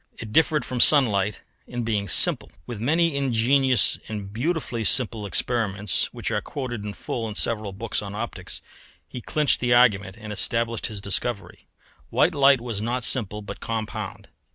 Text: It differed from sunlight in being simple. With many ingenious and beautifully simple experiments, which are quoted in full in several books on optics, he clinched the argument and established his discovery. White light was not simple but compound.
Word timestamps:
It 0.17 0.33
differed 0.33 0.65
from 0.65 0.79
sunlight 0.79 1.41
in 1.67 1.83
being 1.83 2.07
simple. 2.09 2.51
With 2.65 2.79
many 2.81 3.15
ingenious 3.15 3.99
and 4.07 4.33
beautifully 4.33 4.83
simple 4.83 5.27
experiments, 5.27 6.11
which 6.11 6.31
are 6.31 6.41
quoted 6.41 6.83
in 6.83 6.93
full 6.93 7.29
in 7.29 7.35
several 7.35 7.71
books 7.71 8.01
on 8.01 8.15
optics, 8.15 8.63
he 9.07 9.21
clinched 9.21 9.59
the 9.59 9.75
argument 9.75 10.15
and 10.19 10.33
established 10.33 10.87
his 10.87 11.01
discovery. 11.01 11.67
White 12.09 12.33
light 12.33 12.61
was 12.61 12.81
not 12.81 13.03
simple 13.03 13.43
but 13.43 13.59
compound. 13.59 14.27